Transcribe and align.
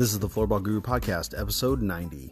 This 0.00 0.14
is 0.14 0.18
the 0.18 0.28
Floorball 0.28 0.62
Guru 0.62 0.80
Podcast, 0.80 1.38
episode 1.38 1.82
90. 1.82 2.30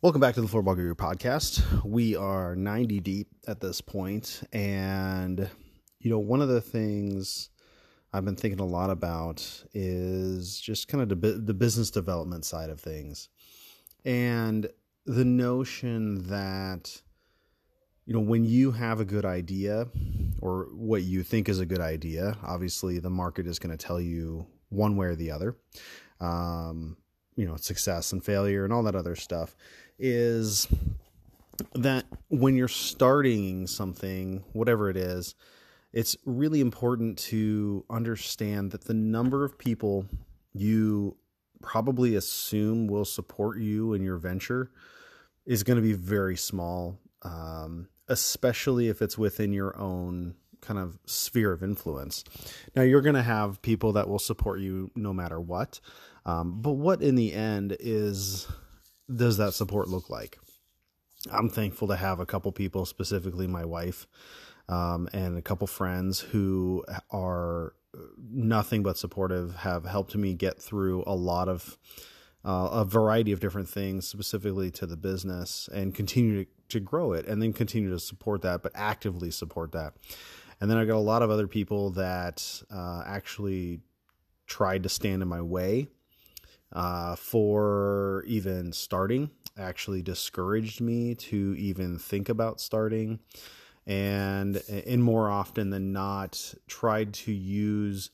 Welcome 0.00 0.18
back 0.18 0.34
to 0.36 0.40
the 0.40 0.46
Floorball 0.46 0.74
Guru 0.76 0.94
Podcast. 0.94 1.62
We 1.84 2.16
are 2.16 2.56
90 2.56 3.00
deep 3.00 3.28
at 3.46 3.60
this 3.60 3.82
point, 3.82 4.40
and 4.54 5.50
you 6.00 6.08
know, 6.10 6.18
one 6.18 6.40
of 6.40 6.48
the 6.48 6.62
things 6.62 7.50
I've 8.14 8.24
been 8.24 8.36
thinking 8.36 8.60
a 8.60 8.64
lot 8.64 8.88
about 8.88 9.46
is 9.74 10.58
just 10.58 10.88
kind 10.88 11.02
of 11.02 11.10
the, 11.10 11.32
the 11.32 11.52
business 11.52 11.90
development 11.90 12.46
side 12.46 12.70
of 12.70 12.80
things. 12.80 13.28
And 14.06 14.66
the 15.04 15.26
notion 15.26 16.26
that 16.28 17.02
you 18.08 18.14
know 18.14 18.20
when 18.20 18.42
you 18.42 18.72
have 18.72 19.00
a 19.00 19.04
good 19.04 19.26
idea 19.26 19.86
or 20.40 20.68
what 20.72 21.02
you 21.02 21.22
think 21.22 21.46
is 21.46 21.60
a 21.60 21.66
good 21.66 21.80
idea 21.80 22.38
obviously 22.42 22.98
the 22.98 23.10
market 23.10 23.46
is 23.46 23.58
going 23.58 23.76
to 23.76 23.86
tell 23.86 24.00
you 24.00 24.46
one 24.70 24.96
way 24.96 25.08
or 25.08 25.14
the 25.14 25.30
other 25.30 25.56
um, 26.20 26.96
you 27.36 27.46
know 27.46 27.56
success 27.56 28.12
and 28.12 28.24
failure 28.24 28.64
and 28.64 28.72
all 28.72 28.82
that 28.82 28.94
other 28.94 29.14
stuff 29.14 29.54
is 29.98 30.66
that 31.74 32.06
when 32.28 32.56
you're 32.56 32.66
starting 32.66 33.66
something 33.66 34.42
whatever 34.54 34.88
it 34.88 34.96
is 34.96 35.34
it's 35.92 36.16
really 36.24 36.60
important 36.60 37.18
to 37.18 37.84
understand 37.90 38.70
that 38.70 38.84
the 38.84 38.94
number 38.94 39.44
of 39.44 39.58
people 39.58 40.06
you 40.54 41.14
probably 41.60 42.14
assume 42.14 42.86
will 42.86 43.04
support 43.04 43.58
you 43.58 43.92
in 43.92 44.02
your 44.02 44.16
venture 44.16 44.70
is 45.46 45.62
going 45.62 45.76
to 45.76 45.82
be 45.82 45.94
very 45.94 46.36
small, 46.36 46.98
um, 47.22 47.88
especially 48.08 48.88
if 48.88 49.02
it's 49.02 49.18
within 49.18 49.52
your 49.52 49.78
own 49.78 50.34
kind 50.60 50.78
of 50.78 50.98
sphere 51.06 51.52
of 51.52 51.62
influence. 51.62 52.24
Now, 52.74 52.82
you're 52.82 53.00
going 53.00 53.14
to 53.14 53.22
have 53.22 53.62
people 53.62 53.92
that 53.92 54.08
will 54.08 54.18
support 54.18 54.60
you 54.60 54.90
no 54.96 55.12
matter 55.12 55.40
what. 55.40 55.80
Um, 56.26 56.60
but 56.60 56.72
what 56.72 57.00
in 57.00 57.14
the 57.14 57.32
end 57.32 57.76
is 57.78 58.46
does 59.14 59.36
that 59.38 59.54
support 59.54 59.88
look 59.88 60.10
like? 60.10 60.38
I'm 61.30 61.48
thankful 61.48 61.88
to 61.88 61.96
have 61.96 62.20
a 62.20 62.26
couple 62.26 62.52
people, 62.52 62.86
specifically 62.86 63.46
my 63.46 63.64
wife 63.64 64.06
um, 64.68 65.08
and 65.12 65.36
a 65.36 65.42
couple 65.42 65.66
friends 65.66 66.20
who 66.20 66.84
are 67.10 67.74
nothing 68.30 68.82
but 68.82 68.98
supportive, 68.98 69.56
have 69.56 69.84
helped 69.84 70.14
me 70.14 70.34
get 70.34 70.60
through 70.60 71.02
a 71.06 71.14
lot 71.14 71.48
of 71.48 71.78
uh, 72.44 72.68
a 72.72 72.84
variety 72.84 73.32
of 73.32 73.40
different 73.40 73.68
things 73.68 74.06
specifically 74.06 74.70
to 74.70 74.86
the 74.86 74.96
business 74.96 75.68
and 75.72 75.94
continue 75.94 76.44
to, 76.44 76.50
to 76.68 76.80
grow 76.80 77.12
it 77.12 77.26
and 77.26 77.40
then 77.40 77.52
continue 77.52 77.90
to 77.90 77.98
support 77.98 78.42
that, 78.42 78.62
but 78.62 78.72
actively 78.74 79.30
support 79.30 79.72
that. 79.72 79.94
And 80.60 80.70
then 80.70 80.76
I 80.78 80.84
got 80.84 80.96
a 80.96 80.98
lot 80.98 81.22
of 81.22 81.30
other 81.30 81.46
people 81.46 81.90
that 81.90 82.62
uh, 82.70 83.02
actually 83.06 83.80
tried 84.46 84.82
to 84.82 84.88
stand 84.88 85.22
in 85.22 85.28
my 85.28 85.40
way 85.40 85.88
uh, 86.72 87.16
for 87.16 88.24
even 88.26 88.72
starting, 88.72 89.30
actually 89.56 90.02
discouraged 90.02 90.80
me 90.80 91.14
to 91.14 91.54
even 91.58 91.98
think 91.98 92.28
about 92.28 92.60
starting. 92.60 93.20
And, 93.86 94.62
and 94.86 95.02
more 95.02 95.30
often 95.30 95.70
than 95.70 95.92
not, 95.92 96.54
tried 96.66 97.14
to 97.14 97.32
use 97.32 98.10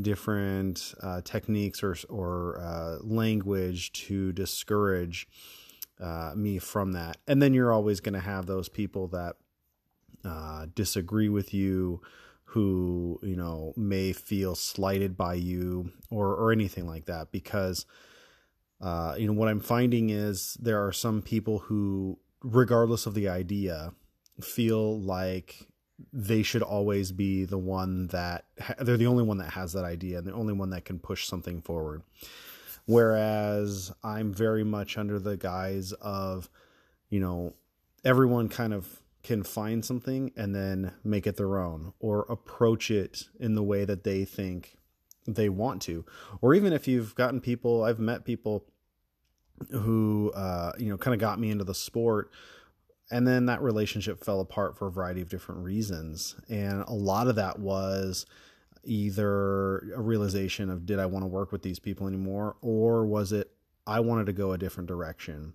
different 0.00 0.94
uh, 1.02 1.22
techniques 1.22 1.82
or 1.82 1.96
or 2.08 2.60
uh, 2.60 2.98
language 3.02 3.92
to 3.92 4.32
discourage 4.32 5.26
uh, 6.00 6.32
me 6.36 6.58
from 6.58 6.92
that. 6.92 7.18
And 7.26 7.40
then 7.40 7.54
you're 7.54 7.72
always 7.72 8.00
going 8.00 8.14
to 8.14 8.20
have 8.20 8.46
those 8.46 8.68
people 8.68 9.08
that 9.08 9.36
uh, 10.24 10.66
disagree 10.74 11.28
with 11.28 11.54
you, 11.54 12.00
who 12.50 13.18
you 13.22 13.36
know 13.36 13.72
may 13.76 14.12
feel 14.12 14.54
slighted 14.54 15.16
by 15.16 15.34
you 15.34 15.92
or 16.10 16.34
or 16.34 16.52
anything 16.52 16.86
like 16.86 17.06
that. 17.06 17.30
Because 17.32 17.86
uh, 18.80 19.14
you 19.18 19.26
know 19.26 19.32
what 19.32 19.48
I'm 19.48 19.60
finding 19.60 20.10
is 20.10 20.56
there 20.60 20.84
are 20.86 20.92
some 20.92 21.22
people 21.22 21.60
who, 21.60 22.18
regardless 22.42 23.06
of 23.06 23.14
the 23.14 23.28
idea, 23.28 23.92
feel 24.40 25.00
like 25.00 25.66
they 26.12 26.42
should 26.42 26.62
always 26.62 27.10
be 27.12 27.44
the 27.44 27.58
one 27.58 28.08
that 28.08 28.44
they're 28.78 28.96
the 28.96 29.06
only 29.06 29.24
one 29.24 29.38
that 29.38 29.50
has 29.50 29.72
that 29.72 29.84
idea 29.84 30.18
and 30.18 30.26
the 30.26 30.32
only 30.32 30.52
one 30.52 30.70
that 30.70 30.84
can 30.84 30.98
push 30.98 31.26
something 31.26 31.62
forward. 31.62 32.02
Whereas 32.86 33.92
I'm 34.02 34.32
very 34.32 34.64
much 34.64 34.96
under 34.96 35.18
the 35.18 35.36
guise 35.36 35.92
of, 35.92 36.48
you 37.10 37.20
know, 37.20 37.54
everyone 38.04 38.48
kind 38.48 38.72
of 38.72 39.02
can 39.22 39.42
find 39.42 39.84
something 39.84 40.32
and 40.36 40.54
then 40.54 40.92
make 41.02 41.26
it 41.26 41.36
their 41.36 41.58
own 41.58 41.92
or 41.98 42.26
approach 42.28 42.90
it 42.90 43.24
in 43.40 43.56
the 43.56 43.62
way 43.62 43.84
that 43.84 44.04
they 44.04 44.24
think 44.24 44.76
they 45.26 45.48
want 45.48 45.82
to. 45.82 46.04
Or 46.40 46.54
even 46.54 46.72
if 46.72 46.86
you've 46.86 47.16
gotten 47.16 47.40
people, 47.40 47.82
I've 47.82 47.98
met 47.98 48.24
people 48.24 48.64
who, 49.72 50.30
uh, 50.36 50.72
you 50.78 50.88
know, 50.88 50.96
kind 50.96 51.14
of 51.14 51.20
got 51.20 51.40
me 51.40 51.50
into 51.50 51.64
the 51.64 51.74
sport 51.74 52.30
and 53.10 53.26
then 53.26 53.46
that 53.46 53.62
relationship 53.62 54.22
fell 54.22 54.40
apart 54.40 54.76
for 54.76 54.88
a 54.88 54.90
variety 54.90 55.20
of 55.20 55.28
different 55.28 55.62
reasons 55.62 56.36
and 56.48 56.82
a 56.82 56.92
lot 56.92 57.28
of 57.28 57.36
that 57.36 57.58
was 57.58 58.26
either 58.86 59.78
a 59.94 60.00
realization 60.00 60.70
of 60.70 60.86
did 60.86 60.98
i 60.98 61.06
want 61.06 61.22
to 61.22 61.28
work 61.28 61.52
with 61.52 61.62
these 61.62 61.78
people 61.78 62.06
anymore? 62.06 62.56
Or 62.60 63.06
was 63.06 63.32
it 63.32 63.50
i 63.86 64.00
wanted 64.00 64.26
to 64.26 64.32
go 64.32 64.52
a 64.52 64.58
different 64.58 64.88
direction? 64.88 65.54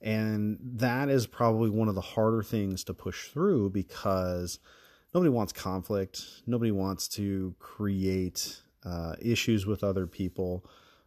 And 0.00 0.58
that 0.60 1.08
is 1.08 1.26
probably 1.26 1.70
one 1.70 1.88
of 1.88 1.94
the 1.94 2.00
harder 2.00 2.42
things 2.42 2.82
to 2.84 2.94
push 2.94 3.28
through 3.28 3.70
because 3.70 4.58
nobody 5.14 5.30
wants 5.30 5.52
conflict. 5.52 6.24
Nobody 6.46 6.72
wants 6.72 7.06
to 7.08 7.54
create 7.60 8.60
uh, 8.84 9.14
issues 9.20 9.64
with 9.64 9.84
other 9.84 10.06
people. 10.06 10.64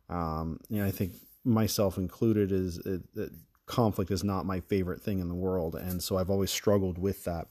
Um, 0.07 0.59
know 0.69 0.85
i 0.85 0.91
think 0.91 1.13
myself 1.43 1.97
included 1.97 2.51
is 2.51 2.77
it, 2.79 3.01
it, 3.15 3.31
conflict 3.65 4.11
is 4.11 4.23
not 4.23 4.45
my 4.45 4.59
favorite 4.59 5.01
thing 5.01 5.19
in 5.19 5.29
the 5.29 5.35
world. 5.35 5.75
And 5.75 6.01
so 6.01 6.17
I've 6.17 6.29
always 6.29 6.51
struggled 6.51 6.97
with 6.97 7.23
that 7.25 7.47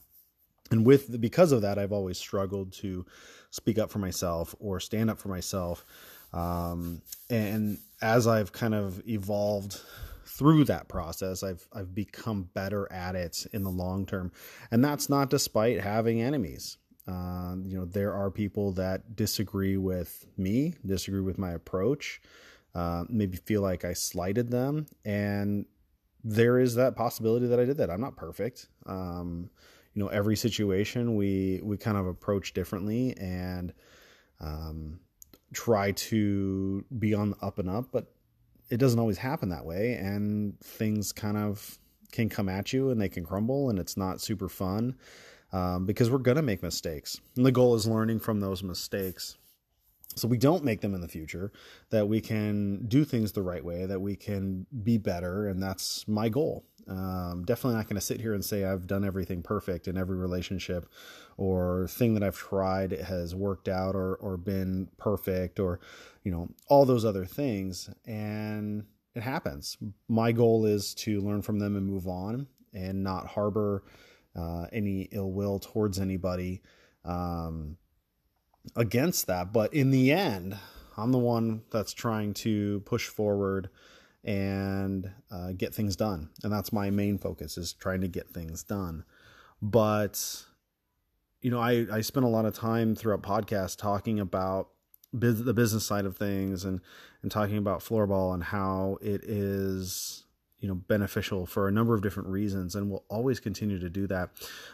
and 0.71 0.85
with 0.85 1.19
because 1.21 1.51
of 1.51 1.61
that 1.61 1.77
I've 1.77 1.91
always 1.91 2.17
struggled 2.17 2.73
to 2.73 3.05
speak 3.51 3.77
up 3.77 3.89
for 3.89 3.99
myself 3.99 4.55
or 4.59 4.79
stand 4.79 5.09
up 5.09 5.19
for 5.19 5.29
myself 5.29 5.85
um, 6.33 7.01
and 7.29 7.77
as 8.01 8.27
I've 8.27 8.51
kind 8.51 8.75
of 8.75 9.01
evolved 9.07 9.79
through 10.25 10.65
that 10.65 10.87
process 10.87 11.43
I've 11.43 11.67
I've 11.73 11.93
become 11.93 12.49
better 12.53 12.91
at 12.91 13.15
it 13.15 13.45
in 13.53 13.63
the 13.63 13.69
long 13.69 14.05
term 14.05 14.31
and 14.71 14.83
that's 14.83 15.09
not 15.09 15.29
despite 15.29 15.81
having 15.81 16.21
enemies 16.21 16.77
uh, 17.07 17.55
you 17.63 17.77
know 17.77 17.85
there 17.85 18.13
are 18.13 18.31
people 18.31 18.71
that 18.73 19.15
disagree 19.15 19.77
with 19.77 20.25
me 20.37 20.73
disagree 20.85 21.21
with 21.21 21.37
my 21.37 21.51
approach 21.51 22.21
uh, 22.73 23.05
maybe 23.07 23.37
feel 23.37 23.61
like 23.61 23.85
I 23.85 23.93
slighted 23.93 24.51
them 24.51 24.87
and 25.05 25.65
there 26.25 26.59
is 26.59 26.73
that 26.75 26.95
possibility 26.95 27.45
that 27.45 27.59
I 27.59 27.65
did 27.65 27.77
that. 27.77 27.91
I'm 27.91 28.01
not 28.01 28.17
perfect. 28.17 28.67
Um, 28.87 29.51
you 29.95 30.03
know, 30.03 30.09
every 30.09 30.35
situation 30.35 31.15
we 31.15 31.61
we 31.63 31.77
kind 31.77 31.97
of 31.97 32.05
approach 32.05 32.53
differently 32.53 33.15
and 33.17 33.73
um, 34.41 34.99
try 35.53 35.91
to 35.91 36.83
be 36.99 37.13
on 37.13 37.31
the 37.31 37.37
up 37.41 37.57
and 37.59 37.69
up, 37.69 37.87
but 37.91 38.13
it 38.69 38.77
doesn't 38.77 38.99
always 38.99 39.17
happen 39.17 39.49
that 39.49 39.65
way, 39.65 39.93
and 39.93 40.59
things 40.59 41.11
kind 41.11 41.37
of 41.37 41.79
can 42.11 42.29
come 42.29 42.49
at 42.49 42.73
you 42.73 42.89
and 42.89 43.01
they 43.01 43.09
can 43.09 43.25
crumble, 43.25 43.69
and 43.69 43.79
it's 43.79 43.95
not 43.95 44.21
super 44.21 44.49
fun 44.49 44.95
um, 45.53 45.85
because 45.85 46.11
we're 46.11 46.17
gonna 46.17 46.41
make 46.41 46.61
mistakes, 46.61 47.21
and 47.37 47.45
the 47.45 47.51
goal 47.51 47.73
is 47.73 47.87
learning 47.87 48.19
from 48.19 48.41
those 48.41 48.61
mistakes. 48.61 49.37
So 50.17 50.29
we 50.29 50.37
don't 50.37 50.63
make 50.63 50.79
them 50.79 50.93
in 50.93 51.01
the 51.01 51.09
future 51.09 51.51
that 51.89 52.07
we 52.07 52.21
can 52.21 52.85
do 52.87 53.03
things 53.03 53.33
the 53.33 53.41
right 53.41 53.63
way 53.63 53.85
that 53.85 53.99
we 53.99 54.15
can 54.15 54.65
be 54.83 54.97
better 54.97 55.47
and 55.47 55.61
that's 55.61 56.07
my 56.07 56.29
goal 56.29 56.63
um, 56.87 57.43
definitely 57.45 57.75
not 57.75 57.87
going 57.87 57.95
to 57.95 58.01
sit 58.01 58.21
here 58.21 58.33
and 58.33 58.43
say 58.43 58.63
i've 58.63 58.87
done 58.87 59.03
everything 59.03 59.41
perfect 59.41 59.87
in 59.87 59.97
every 59.97 60.17
relationship 60.17 60.87
or 61.37 61.87
thing 61.89 62.13
that 62.13 62.23
i've 62.23 62.37
tried 62.37 62.91
has 62.91 63.33
worked 63.33 63.67
out 63.67 63.95
or, 63.95 64.15
or 64.15 64.37
been 64.37 64.87
perfect 64.97 65.59
or 65.59 65.79
you 66.23 66.31
know 66.31 66.47
all 66.67 66.85
those 66.85 67.05
other 67.05 67.25
things 67.25 67.89
and 68.05 68.85
it 69.15 69.23
happens 69.23 69.77
my 70.07 70.31
goal 70.31 70.65
is 70.65 70.93
to 70.93 71.21
learn 71.21 71.41
from 71.41 71.59
them 71.59 71.75
and 71.75 71.87
move 71.87 72.07
on 72.07 72.47
and 72.73 73.03
not 73.03 73.27
harbor 73.27 73.83
uh, 74.35 74.65
any 74.71 75.07
ill 75.11 75.31
will 75.31 75.59
towards 75.59 75.99
anybody 75.99 76.61
um, 77.05 77.77
against 78.75 79.27
that. 79.27 79.53
But 79.53 79.73
in 79.73 79.91
the 79.91 80.11
end, 80.11 80.57
I'm 80.97 81.11
the 81.11 81.19
one 81.19 81.63
that's 81.71 81.93
trying 81.93 82.33
to 82.35 82.81
push 82.81 83.07
forward 83.07 83.69
and 84.25 85.11
uh, 85.31 85.51
get 85.55 85.73
things 85.73 85.95
done. 85.95 86.29
And 86.43 86.51
that's 86.51 86.73
my 86.73 86.89
main 86.89 87.17
focus 87.17 87.57
is 87.57 87.73
trying 87.73 88.01
to 88.01 88.07
get 88.07 88.29
things 88.31 88.63
done. 88.63 89.05
But, 89.61 90.43
you 91.41 91.51
know, 91.51 91.59
I, 91.59 91.85
I 91.91 92.01
spent 92.01 92.25
a 92.25 92.29
lot 92.29 92.45
of 92.45 92.55
time 92.55 92.95
throughout 92.95 93.21
podcasts 93.21 93.77
talking 93.77 94.19
about 94.19 94.69
biz- 95.17 95.43
the 95.43 95.53
business 95.53 95.85
side 95.85 96.05
of 96.05 96.17
things 96.17 96.65
and, 96.65 96.81
and 97.21 97.31
talking 97.31 97.57
about 97.57 97.81
floorball 97.81 98.33
and 98.33 98.43
how 98.43 98.97
it 98.99 99.23
is, 99.23 100.23
you 100.59 100.67
know, 100.67 100.75
beneficial 100.75 101.45
for 101.45 101.67
a 101.67 101.71
number 101.71 101.93
of 101.93 102.01
different 102.01 102.29
reasons. 102.29 102.75
And 102.75 102.89
we'll 102.89 103.05
always 103.09 103.39
continue 103.39 103.79
to 103.79 103.89
do 103.89 104.07
that. 104.07 104.31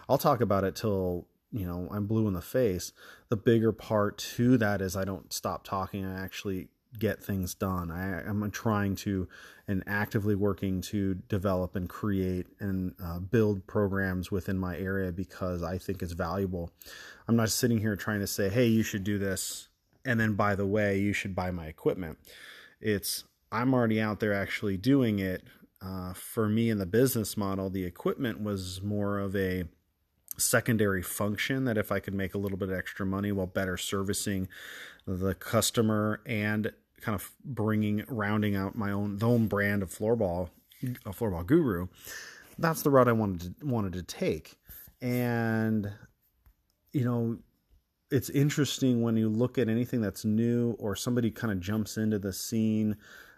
I'll 0.07 0.17
talk 0.17 0.39
about 0.39 0.63
it 0.63 0.75
till 0.75 1.27
you 1.53 1.65
know 1.65 1.89
I'm 1.91 2.07
blue 2.07 2.27
in 2.29 2.33
the 2.33 2.41
face. 2.41 2.93
The 3.27 3.35
bigger 3.35 3.73
part 3.73 4.17
to 4.35 4.57
that 4.57 4.81
is 4.81 4.95
I 4.95 5.03
don't 5.03 5.33
stop 5.33 5.65
talking. 5.65 6.05
I 6.05 6.23
actually 6.23 6.69
get 6.97 7.23
things 7.23 7.53
done. 7.55 7.91
I, 7.91 8.27
am 8.27 8.49
trying 8.51 8.95
to 8.97 9.27
and 9.67 9.83
actively 9.87 10.35
working 10.35 10.81
to 10.81 11.15
develop 11.29 11.75
and 11.75 11.87
create 11.87 12.47
and 12.59 12.93
uh, 13.03 13.19
build 13.19 13.65
programs 13.67 14.31
within 14.31 14.57
my 14.57 14.77
area 14.77 15.11
because 15.11 15.63
I 15.63 15.77
think 15.77 16.01
it's 16.01 16.11
valuable. 16.11 16.71
I'm 17.27 17.35
not 17.35 17.49
sitting 17.49 17.79
here 17.79 17.95
trying 17.95 18.19
to 18.19 18.27
say, 18.27 18.49
hey, 18.49 18.65
you 18.65 18.83
should 18.83 19.03
do 19.03 19.17
this. 19.17 19.69
And 20.03 20.19
then, 20.19 20.33
by 20.33 20.55
the 20.55 20.65
way, 20.65 20.99
you 20.99 21.13
should 21.13 21.35
buy 21.35 21.51
my 21.51 21.67
equipment. 21.67 22.17
It's, 22.81 23.23
I'm 23.51 23.73
already 23.73 24.01
out 24.01 24.19
there 24.19 24.33
actually 24.33 24.77
doing 24.77 25.19
it. 25.19 25.43
Uh, 25.81 26.13
for 26.13 26.47
me 26.47 26.69
in 26.69 26.77
the 26.77 26.85
business 26.85 27.37
model, 27.37 27.69
the 27.69 27.85
equipment 27.85 28.41
was 28.41 28.81
more 28.81 29.19
of 29.19 29.35
a 29.35 29.63
secondary 30.41 31.01
function 31.01 31.65
that 31.65 31.77
if 31.77 31.91
I 31.91 31.99
could 31.99 32.13
make 32.13 32.33
a 32.33 32.37
little 32.37 32.57
bit 32.57 32.69
extra 32.69 33.05
money 33.05 33.31
while 33.31 33.47
better 33.47 33.77
servicing 33.77 34.47
the 35.05 35.33
customer 35.33 36.21
and 36.25 36.71
kind 36.99 37.15
of 37.15 37.31
bringing 37.43 38.03
rounding 38.07 38.55
out 38.55 38.75
my 38.75 38.91
own 38.91 39.17
the 39.17 39.27
own 39.27 39.47
brand 39.47 39.81
of 39.81 39.89
floorball 39.89 40.49
a 41.05 41.09
floorball 41.09 41.45
guru 41.45 41.87
that's 42.61 42.83
the 42.83 42.89
route 42.89 43.07
I 43.07 43.13
wanted 43.13 43.59
to 43.59 43.65
wanted 43.65 43.93
to 43.93 44.03
take. 44.03 44.55
And 45.01 45.91
you 46.93 47.03
know 47.03 47.37
it's 48.11 48.29
interesting 48.29 49.01
when 49.01 49.15
you 49.15 49.29
look 49.29 49.57
at 49.57 49.69
anything 49.69 50.01
that's 50.01 50.25
new 50.25 50.75
or 50.79 50.95
somebody 50.95 51.31
kind 51.31 51.51
of 51.51 51.61
jumps 51.61 51.97
into 51.97 52.19
the 52.19 52.33
scene 52.33 52.97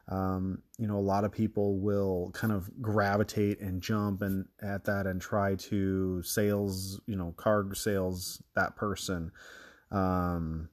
um, 0.10 0.62
you 0.78 0.88
know 0.88 0.98
a 0.98 1.00
lot 1.00 1.24
of 1.24 1.32
people 1.32 1.80
will 1.80 2.32
kind 2.34 2.52
of 2.52 2.70
gravitate 2.82 3.62
and 3.62 3.82
jump 3.82 4.22
and 4.22 4.46
at 4.62 4.86
that 4.86 5.08
and 5.08 5.22
try 5.22 5.56
to 5.56 6.22
sales 6.24 7.00
you 7.08 7.16
know 7.16 7.34
car 7.38 7.74
sales 7.74 8.42
that 8.56 8.76
person. 8.76 9.32
Um, 9.92 10.70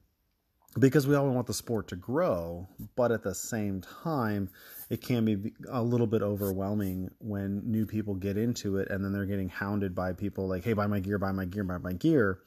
because 0.79 1.05
we 1.05 1.15
all 1.15 1.29
want 1.29 1.47
the 1.47 1.53
sport 1.53 1.87
to 1.89 1.95
grow 1.97 2.67
but 2.95 3.11
at 3.11 3.23
the 3.23 3.35
same 3.35 3.81
time 3.81 4.49
it 4.89 5.01
can 5.01 5.25
be 5.25 5.51
a 5.69 5.83
little 5.83 6.07
bit 6.07 6.21
overwhelming 6.21 7.09
when 7.19 7.61
new 7.69 7.85
people 7.85 8.15
get 8.15 8.37
into 8.37 8.77
it 8.77 8.89
and 8.89 9.03
then 9.03 9.11
they're 9.11 9.25
getting 9.25 9.49
hounded 9.49 9.93
by 9.93 10.13
people 10.13 10.47
like 10.47 10.63
hey 10.63 10.73
buy 10.73 10.87
my 10.87 10.99
gear 10.99 11.17
buy 11.17 11.31
my 11.31 11.45
gear 11.45 11.63
buy 11.63 11.77
my 11.77 11.93
gear. 11.93 12.39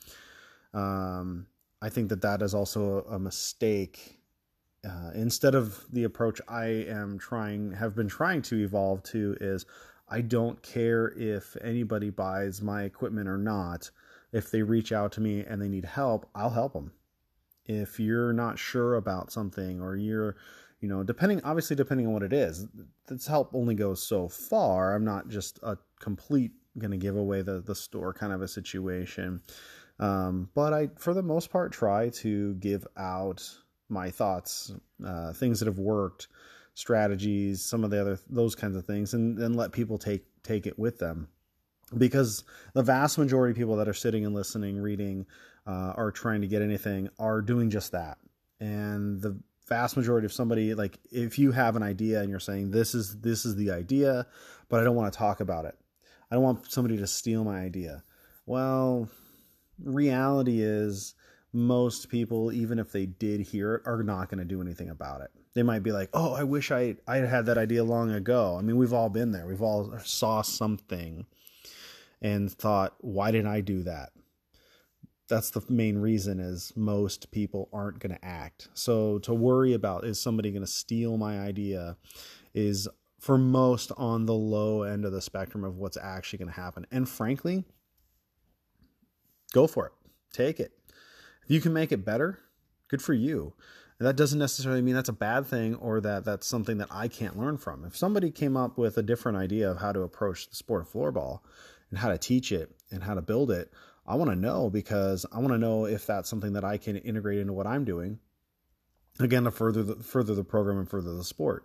Um, 0.73 1.47
i 1.83 1.89
think 1.89 2.09
that 2.09 2.23
that 2.23 2.41
is 2.41 2.55
also 2.55 3.01
a 3.11 3.19
mistake 3.19 4.19
uh, 4.85 5.11
instead 5.15 5.55
of 5.55 5.85
the 5.93 6.05
approach 6.05 6.41
I 6.49 6.67
am 6.67 7.19
trying, 7.19 7.73
have 7.73 7.95
been 7.95 8.09
trying 8.09 8.43
to 8.43 8.63
evolve 8.63 9.03
to, 9.05 9.37
is 9.41 9.67
I 10.09 10.21
don't 10.21 10.63
care 10.63 11.13
if 11.17 11.57
anybody 11.63 12.11
buys 12.11 12.61
my 12.61 12.83
equipment 12.83 13.29
or 13.29 13.39
not. 13.39 13.91
If 14.33 14.51
they 14.51 14.63
reach 14.63 14.93
out 14.93 15.13
to 15.13 15.21
me 15.21 15.45
and 15.45 15.63
they 15.63 15.69
need 15.69 15.85
help, 15.85 16.29
I'll 16.35 16.51
help 16.51 16.73
them. 16.73 16.93
If 17.67 17.99
you're 17.99 18.33
not 18.33 18.59
sure 18.59 18.97
about 18.97 19.33
something 19.33 19.81
or 19.81 19.97
you're, 19.97 20.37
you 20.81 20.89
know, 20.89 21.03
depending, 21.03 21.41
obviously, 21.45 21.77
depending 21.77 22.07
on 22.07 22.13
what 22.13 22.23
it 22.23 22.33
is, 22.33 22.67
this 23.07 23.27
help 23.27 23.55
only 23.55 23.75
goes 23.75 24.03
so 24.03 24.29
far. 24.29 24.95
I'm 24.95 25.05
not 25.05 25.29
just 25.29 25.59
a 25.63 25.79
complete 26.01 26.53
going 26.77 26.91
to 26.91 26.97
give 26.97 27.17
away 27.17 27.43
the, 27.43 27.61
the 27.61 27.75
store 27.75 28.13
kind 28.13 28.33
of 28.33 28.43
a 28.43 28.49
situation. 28.49 29.41
Um, 29.99 30.51
but 30.55 30.73
I, 30.75 30.89
for 30.99 31.15
the 31.15 31.23
most 31.23 31.51
part, 31.51 31.73
try 31.73 32.11
to 32.11 32.55
give 32.55 32.87
out 32.97 33.49
my 33.95 34.11
thoughts, 34.11 34.73
uh, 35.07 35.33
things 35.33 35.59
that 35.61 35.67
have 35.67 35.79
worked, 35.79 36.29
strategies, 36.75 37.65
some 37.65 37.85
of 37.85 37.91
the 37.91 38.01
other 38.01 38.19
those 38.29 38.55
kinds 38.55 38.77
of 38.77 38.85
things, 38.85 39.15
and 39.15 39.39
then 39.39 39.55
let 39.55 39.73
people 39.73 39.97
take 39.97 40.25
take 40.43 40.67
it 40.67 40.79
with 40.79 40.99
them, 40.99 41.29
because 41.97 42.45
the 42.75 42.83
vast 42.83 43.17
majority 43.17 43.53
of 43.53 43.57
people 43.57 43.77
that 43.77 43.89
are 43.89 43.95
sitting 43.95 44.27
and 44.27 44.35
listening, 44.35 44.77
reading, 44.77 45.25
uh, 45.67 45.95
are 45.97 46.11
trying 46.11 46.43
to 46.43 46.49
get 46.49 46.61
anything 46.61 47.09
are 47.19 47.41
doing 47.41 47.71
just 47.71 47.93
that, 47.93 48.19
and 48.61 49.23
the 49.23 49.39
vast 49.67 49.97
majority 49.97 50.27
of 50.27 50.33
somebody 50.33 50.75
like 50.75 50.99
if 51.11 51.39
you 51.39 51.51
have 51.51 51.75
an 51.75 51.83
idea 51.83 52.21
and 52.21 52.29
you're 52.29 52.39
saying 52.39 52.71
this 52.71 52.95
is 52.95 53.21
this 53.21 53.47
is 53.47 53.57
the 53.57 53.71
idea, 53.71 54.27
but 54.69 54.81
I 54.81 54.85
don't 54.85 54.97
want 54.97 55.11
to 55.13 55.19
talk 55.19 55.41
about 55.41 55.65
it, 55.65 55.79
I 56.31 56.35
don't 56.35 56.45
want 56.45 56.71
somebody 56.71 56.99
to 56.99 57.07
steal 57.07 57.45
my 57.45 57.61
idea. 57.61 58.05
Well, 58.47 59.09
reality 59.83 60.61
is 60.61 61.15
most 61.55 62.09
people, 62.09 62.53
even 62.53 62.81
if 62.81 62.91
they 62.91 63.07
did 63.07 63.41
hear 63.41 63.77
it, 63.77 63.83
are 63.87 64.03
not 64.03 64.29
going 64.29 64.41
to 64.41 64.45
do 64.45 64.61
anything 64.61 64.91
about 64.91 65.21
it. 65.21 65.31
They 65.55 65.63
might 65.63 65.85
be 65.85 65.93
like, 65.93 66.11
"Oh, 66.13 66.35
I 66.35 66.43
wish 66.43 66.73
I 66.73 66.97
I 67.07 67.19
had 67.19 67.47
that 67.47 67.57
idea 67.57 67.85
long 67.85 68.11
ago." 68.11 68.57
I 68.59 68.63
mean, 68.63 68.77
we've 68.77 68.93
all 68.93 69.09
been 69.09 69.31
there. 69.31 69.47
We've 69.47 69.63
all 69.63 69.97
saw 70.01 70.43
something 70.43 71.27
and 72.21 72.51
thought, 72.51 72.97
"Why 72.99 73.31
didn't 73.31 73.53
I 73.53 73.61
do 73.61 73.85
that?" 73.85 74.11
That's 75.29 75.51
the 75.51 75.63
main 75.69 75.99
reason 75.99 76.41
is 76.41 76.73
most 76.77 77.31
people 77.31 77.69
aren't 77.73 78.01
going 78.01 78.15
to 78.15 78.25
act. 78.25 78.69
So 78.75 79.21
to 79.21 79.33
worry 79.33 79.73
about 79.73 80.05
is 80.05 80.21
somebody 80.21 80.51
going 80.51 80.65
to 80.65 80.71
steal 80.71 81.17
my 81.17 81.41
idea 81.41 81.97
is 82.53 82.89
for 83.21 83.39
most 83.39 83.91
on 83.97 84.27
the 84.27 84.35
low 84.35 84.83
end 84.83 85.07
of 85.07 85.13
the 85.13 85.23
spectrum 85.23 85.65
of 85.65 85.79
what's 85.79 85.97
actually 85.97 86.41
going 86.41 86.51
to 86.51 86.61
happen. 86.61 86.85
And 86.91 87.09
frankly, 87.09 87.65
go 89.53 89.67
for 89.67 89.87
it. 89.87 89.93
Take 90.31 90.61
it 90.61 90.73
you 91.47 91.61
can 91.61 91.73
make 91.73 91.93
it 91.93 92.05
better, 92.05 92.41
good 92.89 93.03
for 93.03 93.15
you. 93.15 93.55
And 93.99 94.09
that 94.09 94.17
doesn't 94.17 94.39
necessarily 94.39 94.83
mean 94.83 94.95
that's 94.95 95.09
a 95.09 95.13
bad 95.13 95.47
thing 95.47 95.77
or 95.77 96.01
that 96.01 96.25
that's 96.25 96.47
something 96.47 96.79
that 96.79 96.89
I 96.91 97.09
can't 97.09 97.39
learn 97.39 97.59
from. 97.59 97.85
If 97.85 97.97
somebody 97.97 98.31
came 98.31 98.57
up 98.57 98.77
with 98.77 98.99
a 98.99 99.03
different 99.03 99.39
idea 99.39 99.71
of 99.71 99.79
how 99.79 99.93
to 99.93 100.03
approach 100.03 100.49
the 100.49 100.57
sport 100.57 100.83
of 100.83 100.91
floorball 100.91 101.41
and 101.91 101.99
how 101.99 102.09
to 102.09 102.19
teach 102.19 102.51
it 102.51 102.75
and 102.91 103.03
how 103.03 103.15
to 103.15 103.23
build 103.23 103.51
it, 103.51 103.73
I 104.07 104.17
want 104.17 104.31
to 104.31 104.37
know 104.37 104.69
because 104.69 105.25
I 105.33 105.39
want 105.39 105.53
to 105.53 105.59
know 105.59 105.87
if 105.87 106.07
that's 106.07 106.29
something 106.29 106.55
that 106.55 106.65
I 106.65 106.77
can 106.77 106.97
integrate 106.97 107.39
into 107.39 107.53
what 107.53 107.67
I'm 107.67 107.85
doing. 107.85 108.19
Again, 109.21 109.45
to 109.45 109.53
further 109.53 109.85
the, 109.85 110.03
further 110.03 110.35
the 110.35 110.43
program 110.43 110.79
and 110.79 110.89
further 110.89 111.15
the 111.15 111.25
sport. 111.25 111.65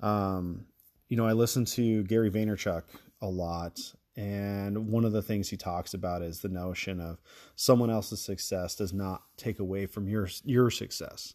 Um, 0.00 0.66
you 1.08 1.16
know, 1.16 1.26
I 1.26 1.32
listen 1.32 1.64
to 1.64 2.02
Gary 2.04 2.30
Vaynerchuk 2.30 2.82
a 3.22 3.26
lot, 3.26 3.80
and 4.16 4.88
one 4.88 5.04
of 5.04 5.12
the 5.12 5.22
things 5.22 5.50
he 5.50 5.56
talks 5.56 5.92
about 5.92 6.22
is 6.22 6.40
the 6.40 6.48
notion 6.48 7.00
of 7.00 7.20
someone 7.54 7.90
else's 7.90 8.22
success 8.22 8.74
does 8.74 8.92
not 8.92 9.22
take 9.36 9.58
away 9.58 9.86
from 9.86 10.08
your 10.08 10.28
your 10.44 10.70
success. 10.70 11.34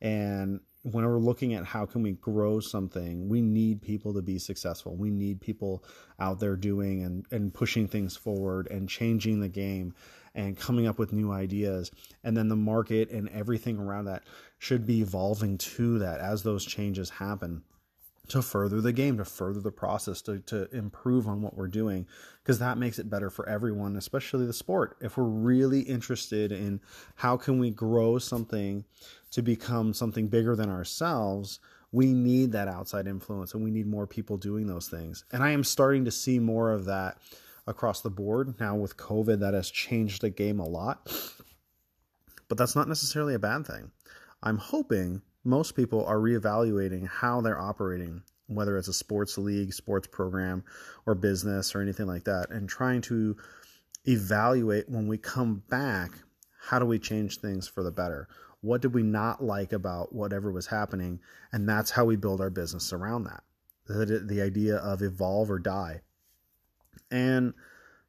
And 0.00 0.60
when 0.82 1.04
we're 1.04 1.18
looking 1.18 1.54
at 1.54 1.64
how 1.64 1.86
can 1.86 2.02
we 2.02 2.12
grow 2.12 2.58
something, 2.58 3.28
we 3.28 3.40
need 3.40 3.82
people 3.82 4.14
to 4.14 4.22
be 4.22 4.38
successful. 4.38 4.96
We 4.96 5.10
need 5.10 5.40
people 5.40 5.84
out 6.18 6.40
there 6.40 6.56
doing 6.56 7.04
and, 7.04 7.24
and 7.30 7.54
pushing 7.54 7.86
things 7.86 8.16
forward 8.16 8.68
and 8.68 8.88
changing 8.88 9.40
the 9.40 9.48
game 9.48 9.94
and 10.34 10.56
coming 10.56 10.88
up 10.88 10.98
with 10.98 11.12
new 11.12 11.30
ideas. 11.30 11.92
And 12.24 12.36
then 12.36 12.48
the 12.48 12.56
market 12.56 13.10
and 13.10 13.28
everything 13.28 13.78
around 13.78 14.06
that 14.06 14.24
should 14.58 14.84
be 14.84 15.02
evolving 15.02 15.56
to 15.58 16.00
that 16.00 16.20
as 16.20 16.42
those 16.42 16.64
changes 16.64 17.10
happen 17.10 17.62
to 18.32 18.40
further 18.40 18.80
the 18.80 18.94
game, 18.94 19.18
to 19.18 19.26
further 19.26 19.60
the 19.60 19.70
process, 19.70 20.22
to, 20.22 20.38
to 20.40 20.66
improve 20.74 21.28
on 21.28 21.42
what 21.42 21.54
we're 21.54 21.68
doing, 21.68 22.06
because 22.42 22.58
that 22.58 22.78
makes 22.78 22.98
it 22.98 23.10
better 23.10 23.28
for 23.28 23.46
everyone, 23.46 23.94
especially 23.94 24.46
the 24.46 24.54
sport. 24.54 24.96
If 25.02 25.18
we're 25.18 25.24
really 25.24 25.80
interested 25.80 26.50
in 26.50 26.80
how 27.16 27.36
can 27.36 27.58
we 27.58 27.70
grow 27.70 28.18
something 28.18 28.86
to 29.32 29.42
become 29.42 29.92
something 29.92 30.28
bigger 30.28 30.56
than 30.56 30.70
ourselves, 30.70 31.60
we 31.92 32.14
need 32.14 32.52
that 32.52 32.68
outside 32.68 33.06
influence 33.06 33.52
and 33.52 33.62
we 33.62 33.70
need 33.70 33.86
more 33.86 34.06
people 34.06 34.38
doing 34.38 34.66
those 34.66 34.88
things. 34.88 35.26
And 35.30 35.42
I 35.42 35.50
am 35.50 35.62
starting 35.62 36.06
to 36.06 36.10
see 36.10 36.38
more 36.38 36.72
of 36.72 36.86
that 36.86 37.18
across 37.66 38.00
the 38.00 38.08
board. 38.08 38.58
Now 38.58 38.76
with 38.76 38.96
COVID, 38.96 39.40
that 39.40 39.52
has 39.52 39.70
changed 39.70 40.22
the 40.22 40.30
game 40.30 40.58
a 40.58 40.66
lot. 40.66 41.12
But 42.48 42.56
that's 42.56 42.74
not 42.76 42.88
necessarily 42.88 43.34
a 43.34 43.38
bad 43.38 43.66
thing. 43.66 43.90
I'm 44.42 44.56
hoping 44.56 45.20
most 45.44 45.74
people 45.76 46.04
are 46.04 46.18
reevaluating 46.18 47.08
how 47.08 47.40
they're 47.40 47.60
operating, 47.60 48.22
whether 48.46 48.76
it's 48.76 48.88
a 48.88 48.92
sports 48.92 49.38
league, 49.38 49.72
sports 49.72 50.06
program, 50.06 50.64
or 51.06 51.14
business 51.14 51.74
or 51.74 51.80
anything 51.80 52.06
like 52.06 52.24
that, 52.24 52.50
and 52.50 52.68
trying 52.68 53.00
to 53.02 53.36
evaluate 54.06 54.88
when 54.88 55.06
we 55.08 55.18
come 55.18 55.62
back 55.68 56.12
how 56.62 56.78
do 56.78 56.86
we 56.86 56.98
change 57.00 57.38
things 57.38 57.66
for 57.66 57.82
the 57.82 57.90
better? 57.90 58.28
What 58.60 58.82
did 58.82 58.94
we 58.94 59.02
not 59.02 59.42
like 59.42 59.72
about 59.72 60.14
whatever 60.14 60.52
was 60.52 60.68
happening? 60.68 61.18
And 61.50 61.68
that's 61.68 61.90
how 61.90 62.04
we 62.04 62.14
build 62.14 62.40
our 62.40 62.50
business 62.50 62.92
around 62.92 63.24
that. 63.24 63.42
The, 63.88 64.22
the 64.24 64.40
idea 64.42 64.76
of 64.76 65.02
evolve 65.02 65.50
or 65.50 65.58
die. 65.58 66.02
And 67.10 67.54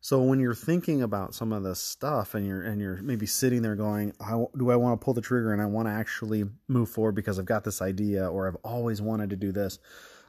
so 0.04 0.22
when 0.22 0.42
you're 0.42 0.54
thinking 0.54 1.02
about 1.02 1.34
some 1.34 1.54
of 1.54 1.64
this 1.64 1.80
stuff 1.80 2.36
and 2.36 2.46
you're 2.46 2.62
and 2.62 2.82
you're 2.82 3.02
maybe 3.02 3.26
sitting 3.26 3.62
there 3.62 3.78
going, 3.78 4.12
do 4.58 4.70
I 4.70 4.76
want 4.76 5.00
to 5.00 5.04
pull 5.04 5.14
the 5.14 5.22
trigger 5.22 5.54
and 5.54 5.62
I 5.62 5.66
want 5.66 5.88
to 5.88 5.94
actually 5.94 6.44
move 6.68 6.90
forward 6.90 7.16
because 7.16 7.40
I've 7.40 7.46
got 7.46 7.64
this 7.64 7.82
idea 7.82 8.30
or 8.30 8.46
I've 8.46 8.58
always 8.66 9.02
wanted 9.02 9.30
to 9.30 9.38
do 9.38 9.54
this. 9.54 9.80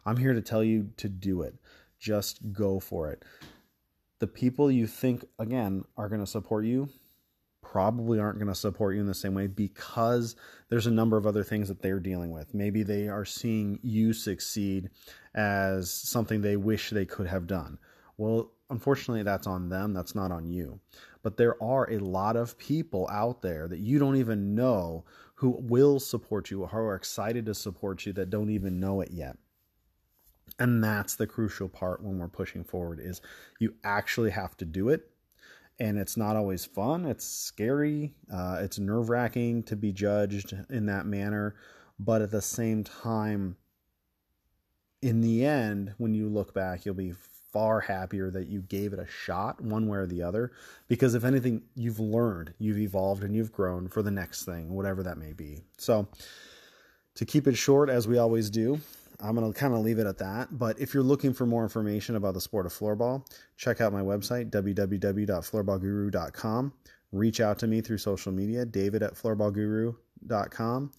I'm 0.07 0.16
here 0.16 0.33
to 0.33 0.40
tell 0.40 0.62
you 0.62 0.90
to 0.99 1.09
do 1.09 1.43
it. 1.43 1.57
Just 1.99 2.52
go 2.52 2.78
for 2.78 3.11
it. 3.11 3.25
The 4.21 4.28
people 4.28 4.71
you 4.71 4.87
think 4.87 5.25
again 5.40 5.85
are 5.97 6.09
going 6.09 6.21
to 6.21 6.26
support 6.26 6.64
you 6.64 6.88
probably 7.61 8.21
aren't 8.21 8.38
going 8.38 8.47
to 8.47 8.54
support 8.54 8.95
you 8.95 9.00
in 9.00 9.09
the 9.09 9.12
same 9.12 9.35
way 9.35 9.49
because 9.49 10.37
there's 10.69 10.87
a 10.87 10.93
number 10.93 11.16
of 11.16 11.26
other 11.26 11.43
things 11.43 11.66
that 11.66 11.83
they're 11.83 11.99
dealing 11.99 12.31
with. 12.31 12.54
Maybe 12.54 12.85
they 12.85 13.09
are 13.09 13.25
seeing 13.25 13.81
you 13.83 14.12
succeed 14.12 14.90
as 15.35 15.90
something 15.90 16.43
they 16.43 16.57
wish 16.57 16.90
they 16.90 17.07
could 17.07 17.26
have 17.26 17.49
done 17.49 17.81
Well, 18.16 18.52
unfortunately, 18.71 19.23
that's 19.23 19.47
on 19.47 19.68
them. 19.68 19.92
That's 19.92 20.14
not 20.14 20.33
on 20.33 20.49
you. 20.49 20.80
But 21.23 21.37
there 21.37 21.62
are 21.62 21.90
a 21.90 21.99
lot 21.99 22.37
of 22.37 22.59
people 22.59 23.09
out 23.11 23.42
there 23.42 23.68
that 23.68 23.78
you 23.78 23.99
don't 23.99 24.16
even 24.16 24.54
know 24.54 25.04
who 25.37 25.50
will 25.61 26.00
support 26.00 26.50
you, 26.50 26.66
who 26.66 26.76
are 26.76 26.94
excited 26.94 27.47
to 27.47 27.54
support 27.54 28.06
you 28.06 28.12
that 28.14 28.30
don't 28.30 28.50
even 28.50 28.80
know 28.80 29.00
it 29.00 29.11
yet. 29.11 29.37
And 30.59 30.85
that's 30.85 31.16
the 31.16 31.26
crucial 31.26 31.68
part 31.68 32.02
when 32.02 32.18
we're 32.18 32.28
pushing 32.28 32.64
forward 32.64 33.00
is 33.00 33.21
you 33.59 33.75
actually 33.83 34.30
have 34.30 34.56
to 34.59 34.64
do 34.64 34.90
it. 34.90 35.11
And 35.80 35.99
it's 35.99 36.16
not 36.16 36.37
always 36.37 36.64
fun. 36.64 37.04
It's 37.04 37.25
scary. 37.25 38.14
Uh, 38.33 38.59
it's 38.61 38.78
nerve 38.78 39.09
wracking 39.09 39.64
to 39.64 39.75
be 39.75 39.92
judged 39.92 40.54
in 40.71 40.87
that 40.87 41.06
manner. 41.06 41.56
But 41.99 42.23
at 42.23 42.30
the 42.30 42.42
same 42.42 42.85
time, 42.85 43.56
in 45.02 45.21
the 45.21 45.44
end, 45.44 45.94
when 45.99 46.14
you 46.14 46.28
look 46.28 46.54
back, 46.54 46.85
you'll 46.85 46.94
be 46.94 47.14
far 47.54 47.80
happier 47.80 48.30
that 48.32 48.49
you 48.49 48.61
gave 48.62 48.92
it 48.92 48.99
a 48.99 49.06
shot 49.06 49.61
one 49.61 49.87
way 49.87 49.99
or 49.99 50.06
the 50.06 50.23
other. 50.23 50.50
Because 50.88 51.14
if 51.14 51.23
anything 51.25 51.62
you've 51.76 52.00
learned 52.00 52.52
you've 52.58 52.78
evolved 52.78 53.23
and 53.23 53.32
you've 53.34 53.52
grown 53.52 53.88
for 53.88 54.02
the 54.02 54.11
next 54.11 54.44
thing 54.44 54.75
whatever 54.75 55.02
that 55.04 55.16
may 55.16 55.32
be. 55.32 55.62
So 55.78 56.08
to 57.14 57.25
keep 57.25 57.46
it 57.46 57.56
short 57.56 57.88
as 57.88 58.08
we 58.08 58.18
always 58.18 58.50
do 58.50 58.80
i'm 59.20 59.37
going 59.37 59.52
to 59.52 59.58
kind 59.58 59.73
of 59.73 59.80
leave 59.80 60.00
it 60.00 60.06
at 60.06 60.18
that. 60.18 60.58
But 60.58 60.80
if 60.80 60.92
you're 60.92 61.04
looking 61.04 61.32
for 61.32 61.46
more 61.46 61.62
information 61.62 62.16
about 62.16 62.34
the 62.34 62.40
sport 62.40 62.66
of 62.66 62.73
floorball 62.73 63.25
check 63.56 63.80
out 63.80 63.92
my 63.92 64.02
website 64.02 64.50
www.floorballguru.com 64.50 66.73
reach 67.12 67.40
out 67.40 67.61
to 67.61 67.68
me 67.68 67.80
through 67.80 67.99
social 67.99 68.32
media 68.32 68.64
david 68.64 69.04
at 69.04 69.14
floorballguru.com 69.14 70.90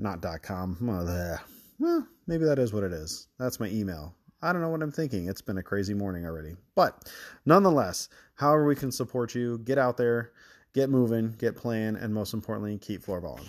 not 0.00 0.42
.com 0.42 1.06
eh, 1.08 1.36
well, 1.78 2.06
maybe 2.26 2.44
that 2.44 2.58
is 2.58 2.74
what 2.74 2.82
it 2.82 2.92
is. 2.92 3.28
That's 3.38 3.58
my 3.58 3.68
email 3.68 4.14
I 4.42 4.52
don't 4.52 4.62
know 4.62 4.70
what 4.70 4.82
I'm 4.82 4.92
thinking. 4.92 5.28
It's 5.28 5.42
been 5.42 5.58
a 5.58 5.62
crazy 5.62 5.92
morning 5.92 6.24
already. 6.24 6.56
But 6.74 7.10
nonetheless, 7.44 8.08
however 8.34 8.66
we 8.66 8.74
can 8.74 8.90
support 8.90 9.34
you, 9.34 9.58
get 9.58 9.76
out 9.76 9.98
there, 9.98 10.32
get 10.72 10.88
moving, 10.88 11.32
get 11.38 11.56
playing, 11.56 11.96
and 11.96 12.14
most 12.14 12.32
importantly, 12.32 12.78
keep 12.78 13.04
floorballing. 13.04 13.48